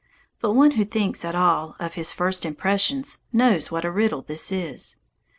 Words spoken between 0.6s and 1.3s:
who thinks